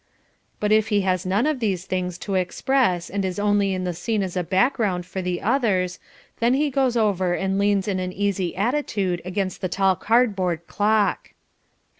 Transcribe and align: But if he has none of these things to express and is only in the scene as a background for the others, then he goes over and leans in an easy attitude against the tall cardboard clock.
But 0.59 0.71
if 0.71 0.87
he 0.87 1.01
has 1.01 1.27
none 1.27 1.45
of 1.45 1.59
these 1.59 1.85
things 1.85 2.17
to 2.25 2.33
express 2.33 3.07
and 3.07 3.23
is 3.23 3.37
only 3.37 3.71
in 3.71 3.83
the 3.83 3.93
scene 3.93 4.23
as 4.23 4.35
a 4.35 4.43
background 4.43 5.05
for 5.05 5.21
the 5.21 5.43
others, 5.43 5.99
then 6.39 6.55
he 6.55 6.71
goes 6.71 6.97
over 6.97 7.35
and 7.35 7.59
leans 7.59 7.87
in 7.87 7.99
an 7.99 8.11
easy 8.11 8.55
attitude 8.55 9.21
against 9.23 9.61
the 9.61 9.69
tall 9.69 9.95
cardboard 9.95 10.65
clock. 10.65 11.33